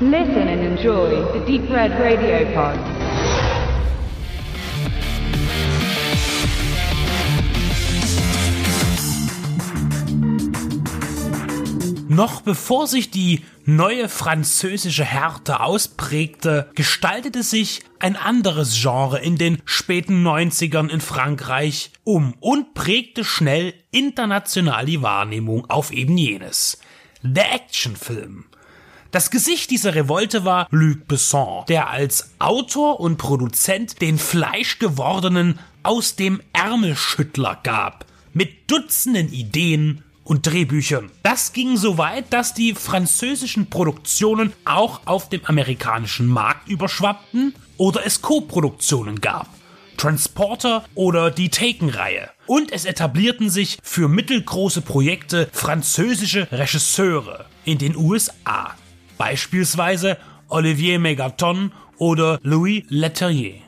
[0.00, 2.76] Listen and enjoy the Deep Red Radio Pod.
[12.08, 19.62] Noch bevor sich die neue französische Härte ausprägte, gestaltete sich ein anderes Genre in den
[19.64, 26.80] späten 90ern in Frankreich um und prägte schnell international die Wahrnehmung auf eben jenes.
[27.22, 28.46] Der Actionfilm.
[29.14, 36.16] Das Gesicht dieser Revolte war Luc Besson, der als Autor und Produzent den fleischgewordenen aus
[36.16, 41.12] dem Ärmelschüttler gab, mit Dutzenden Ideen und Drehbüchern.
[41.22, 48.04] Das ging so weit, dass die französischen Produktionen auch auf dem amerikanischen Markt überschwappten oder
[48.04, 49.46] es Co-Produktionen gab.
[49.96, 52.30] Transporter oder die Taken-Reihe.
[52.46, 58.74] Und es etablierten sich für mittelgroße Projekte französische Regisseure in den USA.
[59.18, 63.64] Beispielsweise Olivier Megaton oder Louis Leterrier.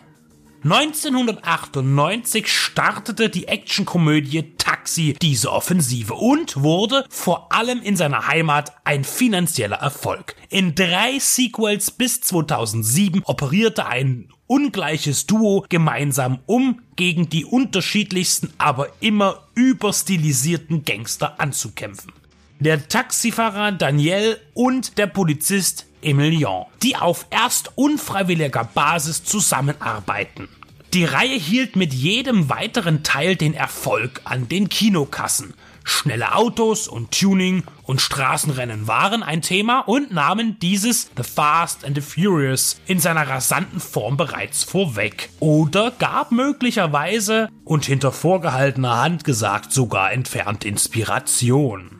[0.64, 9.04] 1998 startete die Actionkomödie Taxi diese Offensive und wurde vor allem in seiner Heimat ein
[9.04, 10.34] finanzieller Erfolg.
[10.48, 18.88] In drei Sequels bis 2007 operierte ein ungleiches Duo gemeinsam, um gegen die unterschiedlichsten, aber
[19.00, 22.12] immer überstilisierten Gangster anzukämpfen.
[22.58, 30.48] Der Taxifahrer Daniel und der Polizist Emilien, die auf erst unfreiwilliger Basis zusammenarbeiten.
[30.94, 35.52] Die Reihe hielt mit jedem weiteren Teil den Erfolg an den Kinokassen.
[35.84, 41.94] Schnelle Autos und Tuning und Straßenrennen waren ein Thema und nahmen dieses The Fast and
[41.94, 45.28] the Furious in seiner rasanten Form bereits vorweg.
[45.40, 51.95] Oder gab möglicherweise und hinter vorgehaltener Hand gesagt sogar entfernt Inspiration.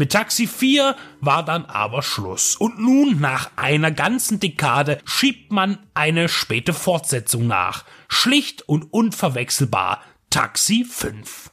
[0.00, 2.56] Mit Taxi 4 war dann aber Schluss.
[2.56, 7.84] Und nun, nach einer ganzen Dekade, schiebt man eine späte Fortsetzung nach.
[8.08, 10.00] Schlicht und unverwechselbar.
[10.30, 11.50] Taxi 5.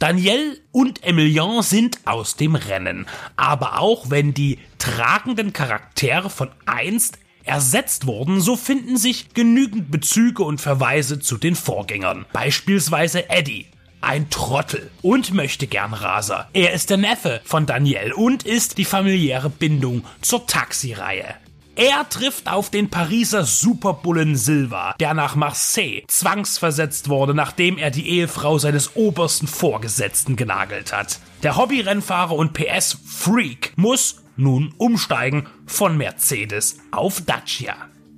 [0.00, 3.06] Daniel und Emilien sind aus dem Rennen.
[3.36, 10.42] Aber auch wenn die tragenden Charaktere von einst ersetzt wurden, so finden sich genügend Bezüge
[10.42, 12.26] und Verweise zu den Vorgängern.
[12.32, 13.68] Beispielsweise Eddie,
[14.04, 16.48] ein Trottel und möchte gern Raser.
[16.52, 21.34] Er ist der Neffe von Daniel und ist die familiäre Bindung zur Taxireihe.
[21.76, 28.08] Er trifft auf den Pariser Superbullen Silva, der nach Marseille zwangsversetzt wurde, nachdem er die
[28.08, 31.18] Ehefrau seines obersten Vorgesetzten genagelt hat.
[31.42, 37.74] Der Hobbyrennfahrer und PS-Freak muss nun umsteigen von Mercedes auf Dacia.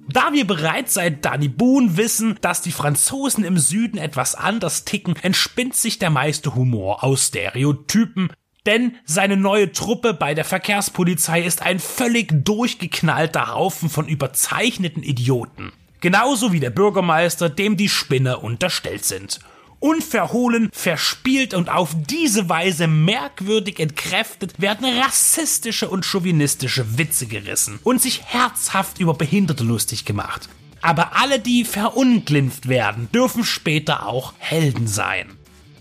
[0.09, 5.17] Da wir bereits seit Danny Boone wissen, dass die Franzosen im Süden etwas anders ticken,
[5.23, 8.31] entspinnt sich der meiste Humor aus Stereotypen,
[8.67, 15.73] denn seine neue Truppe bei der Verkehrspolizei ist ein völlig durchgeknallter Haufen von überzeichneten Idioten.
[16.01, 19.41] Genauso wie der Bürgermeister, dem die Spinne unterstellt sind
[19.81, 28.01] unverhohlen, verspielt und auf diese Weise merkwürdig entkräftet werden rassistische und chauvinistische Witze gerissen und
[28.01, 30.49] sich herzhaft über Behinderte lustig gemacht.
[30.83, 35.33] Aber alle, die verunglimpft werden, dürfen später auch Helden sein.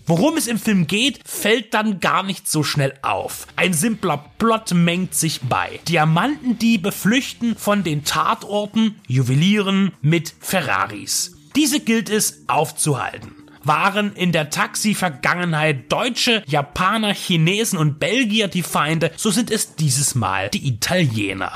[0.08, 3.48] Worum es im Film geht, fällt dann gar nicht so schnell auf.
[3.56, 5.80] Ein simpler Plot mengt sich bei.
[5.88, 11.36] Diamantendiebe flüchten von den Tatorten, juwelieren mit Ferraris.
[11.56, 13.35] Diese gilt es aufzuhalten
[13.66, 20.14] waren in der Taxi-Vergangenheit Deutsche, Japaner, Chinesen und Belgier die Feinde, so sind es dieses
[20.14, 21.52] Mal die Italiener.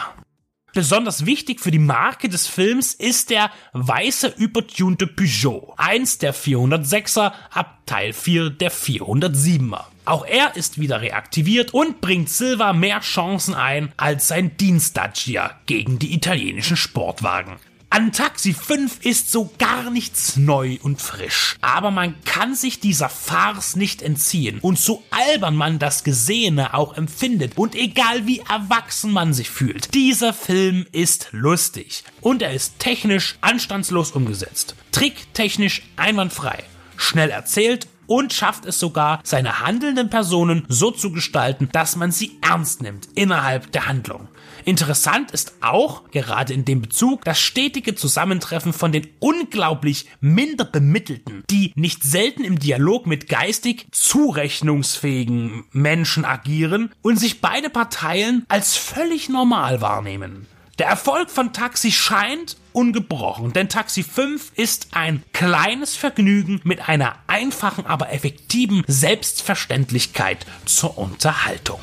[0.72, 7.32] Besonders wichtig für die Marke des Films ist der weiße übertunte Peugeot, eins der 406er
[7.50, 9.84] ab Teil 4 der 407er.
[10.04, 15.98] Auch er ist wieder reaktiviert und bringt Silva mehr Chancen ein als sein Dienstdacia gegen
[15.98, 17.56] die italienischen Sportwagen.
[17.92, 21.56] An Taxi 5 ist so gar nichts neu und frisch.
[21.60, 24.60] Aber man kann sich dieser Farce nicht entziehen.
[24.60, 29.92] Und so albern man das Gesehene auch empfindet und egal wie erwachsen man sich fühlt,
[29.92, 32.04] dieser Film ist lustig.
[32.20, 34.76] Und er ist technisch anstandslos umgesetzt.
[34.92, 36.62] Tricktechnisch einwandfrei.
[36.96, 42.38] Schnell erzählt und schafft es sogar, seine handelnden Personen so zu gestalten, dass man sie
[42.40, 44.26] ernst nimmt innerhalb der Handlung.
[44.64, 51.44] Interessant ist auch, gerade in dem Bezug, das stetige Zusammentreffen von den unglaublich minder bemittelten,
[51.50, 58.76] die nicht selten im Dialog mit geistig zurechnungsfähigen Menschen agieren und sich beide Parteien als
[58.76, 60.48] völlig normal wahrnehmen.
[60.80, 67.16] Der Erfolg von Taxi scheint ungebrochen, denn Taxi 5 ist ein kleines Vergnügen mit einer
[67.26, 71.80] einfachen, aber effektiven Selbstverständlichkeit zur Unterhaltung.